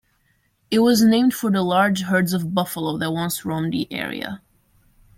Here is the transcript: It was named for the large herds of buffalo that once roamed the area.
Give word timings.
It 0.71 0.79
was 0.79 1.03
named 1.03 1.31
for 1.35 1.51
the 1.51 1.61
large 1.61 2.01
herds 2.05 2.33
of 2.33 2.55
buffalo 2.55 2.97
that 2.97 3.11
once 3.11 3.45
roamed 3.45 3.71
the 3.73 3.85
area. 3.93 4.41